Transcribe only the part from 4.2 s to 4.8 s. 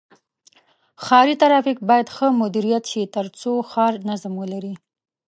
ولري.